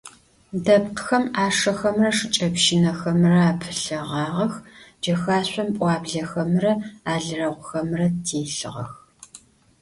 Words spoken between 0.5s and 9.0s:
Depkhıxem 'aşşexemre şşıç'epşınexemre apılheğağex, cexaşsom p'uablexemre alreğuxemre têlhığex.